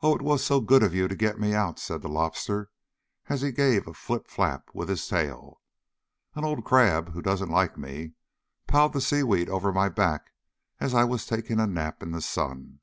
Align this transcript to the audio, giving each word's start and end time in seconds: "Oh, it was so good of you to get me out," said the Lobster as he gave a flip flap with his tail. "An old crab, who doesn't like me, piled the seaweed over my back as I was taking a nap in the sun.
"Oh, 0.00 0.12
it 0.16 0.22
was 0.22 0.42
so 0.44 0.60
good 0.60 0.82
of 0.82 0.92
you 0.92 1.06
to 1.06 1.14
get 1.14 1.38
me 1.38 1.54
out," 1.54 1.78
said 1.78 2.02
the 2.02 2.08
Lobster 2.08 2.68
as 3.28 3.42
he 3.42 3.52
gave 3.52 3.86
a 3.86 3.94
flip 3.94 4.26
flap 4.26 4.70
with 4.74 4.88
his 4.88 5.06
tail. 5.06 5.60
"An 6.34 6.44
old 6.44 6.64
crab, 6.64 7.12
who 7.12 7.22
doesn't 7.22 7.50
like 7.50 7.78
me, 7.78 8.14
piled 8.66 8.92
the 8.92 9.00
seaweed 9.00 9.48
over 9.48 9.72
my 9.72 9.88
back 9.88 10.32
as 10.80 10.94
I 10.94 11.04
was 11.04 11.26
taking 11.26 11.60
a 11.60 11.66
nap 11.68 12.02
in 12.02 12.10
the 12.10 12.20
sun. 12.22 12.80